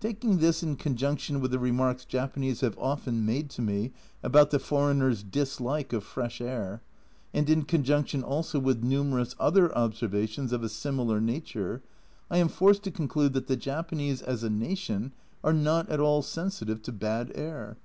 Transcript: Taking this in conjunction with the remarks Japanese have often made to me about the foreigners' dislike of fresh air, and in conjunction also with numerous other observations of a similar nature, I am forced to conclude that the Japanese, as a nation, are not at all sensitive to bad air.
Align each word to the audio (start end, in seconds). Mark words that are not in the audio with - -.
Taking 0.00 0.38
this 0.38 0.62
in 0.62 0.76
conjunction 0.76 1.40
with 1.40 1.50
the 1.50 1.58
remarks 1.58 2.06
Japanese 2.06 2.62
have 2.62 2.78
often 2.78 3.26
made 3.26 3.50
to 3.50 3.60
me 3.60 3.92
about 4.22 4.48
the 4.50 4.58
foreigners' 4.58 5.22
dislike 5.22 5.92
of 5.92 6.04
fresh 6.04 6.40
air, 6.40 6.80
and 7.34 7.50
in 7.50 7.64
conjunction 7.64 8.22
also 8.22 8.58
with 8.58 8.82
numerous 8.82 9.36
other 9.38 9.70
observations 9.76 10.54
of 10.54 10.62
a 10.64 10.70
similar 10.70 11.20
nature, 11.20 11.82
I 12.30 12.38
am 12.38 12.48
forced 12.48 12.82
to 12.84 12.90
conclude 12.90 13.34
that 13.34 13.46
the 13.46 13.56
Japanese, 13.56 14.22
as 14.22 14.42
a 14.42 14.48
nation, 14.48 15.12
are 15.44 15.52
not 15.52 15.90
at 15.90 16.00
all 16.00 16.22
sensitive 16.22 16.80
to 16.84 16.92
bad 16.92 17.30
air. 17.34 17.76